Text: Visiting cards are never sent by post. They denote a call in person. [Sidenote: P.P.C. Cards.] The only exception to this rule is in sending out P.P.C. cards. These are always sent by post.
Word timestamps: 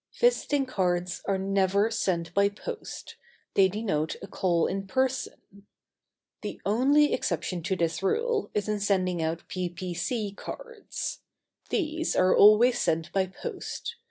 Visiting 0.19 0.65
cards 0.65 1.21
are 1.27 1.37
never 1.37 1.91
sent 1.91 2.33
by 2.33 2.49
post. 2.49 3.17
They 3.53 3.67
denote 3.67 4.15
a 4.23 4.25
call 4.27 4.65
in 4.65 4.87
person. 4.87 5.33
[Sidenote: 5.33 5.69
P.P.C. 5.75 5.83
Cards.] 5.83 6.41
The 6.41 6.61
only 6.65 7.13
exception 7.13 7.61
to 7.61 7.75
this 7.75 8.01
rule 8.01 8.49
is 8.55 8.67
in 8.67 8.79
sending 8.79 9.21
out 9.21 9.47
P.P.C. 9.47 10.31
cards. 10.35 11.19
These 11.69 12.15
are 12.15 12.35
always 12.35 12.79
sent 12.79 13.13
by 13.13 13.27
post. 13.27 13.97